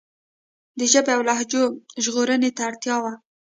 د 0.77 0.81
ژبې 0.91 1.11
او 1.15 1.21
لهجو 1.27 1.63
ژغورنې 2.03 2.49
ته 2.55 2.61
اړتیا 2.69 2.95
وه. 3.03 3.13